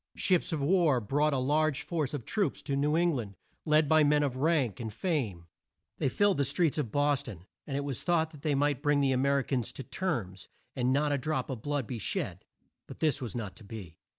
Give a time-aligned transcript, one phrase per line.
[0.15, 3.35] Ships of war brought a large force of troops to New Eng land,
[3.67, 5.45] led by men of rank and fame.
[5.99, 9.11] They filled the streets of Bos ton, and it was thought they might bring the
[9.11, 12.43] A mer i cans to terms, and not a drop of blood be shed.
[12.87, 13.99] But this was not to be.